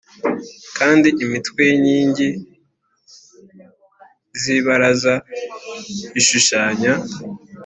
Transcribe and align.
Kandi 0.77 1.07
imitwe 1.23 1.63
y 1.69 1.71
inkingi 1.77 2.29
z 4.41 4.43
ibaraza 4.57 5.13
ishushanywa 6.19 6.93